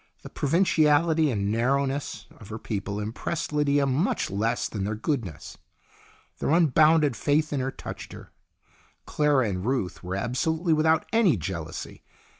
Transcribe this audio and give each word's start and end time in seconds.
The 0.23 0.31
pro 0.31 0.49
vinciality 0.49 1.29
and 1.31 1.51
narrowness 1.51 2.25
of 2.39 2.49
her 2.49 2.57
people 2.57 2.99
impressed 2.99 3.53
Lydia 3.53 3.85
much 3.85 4.31
less 4.31 4.67
than 4.67 4.83
their 4.83 4.95
goodness. 4.95 5.59
Their 6.39 6.51
un 6.53 6.69
bounded 6.69 7.15
faith 7.15 7.53
in 7.53 7.59
her 7.59 7.69
touched 7.69 8.11
her. 8.13 8.31
Clara 9.05 9.47
and 9.47 9.63
Ruth 9.63 10.03
were 10.03 10.15
absolutely 10.15 10.73
without 10.73 11.05
any 11.13 11.37
jealousy. 11.37 12.01